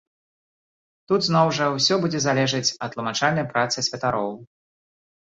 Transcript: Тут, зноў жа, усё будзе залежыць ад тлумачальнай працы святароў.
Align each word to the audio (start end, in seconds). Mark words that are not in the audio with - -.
Тут, 1.11 1.21
зноў 1.27 1.47
жа, 1.59 1.69
усё 1.77 1.95
будзе 2.05 2.23
залежыць 2.27 2.65
ад 2.83 2.91
тлумачальнай 2.99 3.49
працы 3.55 3.77
святароў. 3.93 4.31